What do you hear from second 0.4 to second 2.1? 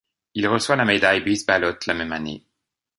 reçoit la Médaille Buys Ballot la